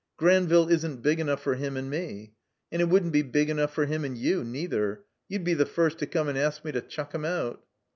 Granville 0.17 0.67
isn't 0.71 1.03
big 1.03 1.19
enough 1.19 1.43
for 1.43 1.53
him 1.53 1.77
and 1.77 1.87
me. 1.87 2.33
And 2.71 2.81
it 2.81 2.85
wouldn't 2.89 3.13
be 3.13 3.21
big 3.21 3.51
enough 3.51 3.71
for 3.71 3.85
him 3.85 4.03
and 4.03 4.17
you, 4.17 4.43
neither. 4.43 5.03
You'd 5.29 5.43
be 5.43 5.53
the 5.53 5.67
first 5.67 5.99
to 5.99 6.07
come 6.07 6.27
and 6.27 6.39
ask 6.39 6.65
me 6.65 6.71
to 6.71 6.81
chuck 6.81 7.13
him 7.13 7.23
out." 7.23 7.63